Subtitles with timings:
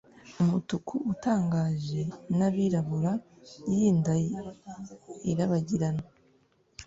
[0.41, 2.01] umutuku utangaje
[2.37, 3.11] nabirabura
[3.75, 4.39] y'inda ye
[5.31, 6.05] irabagirana,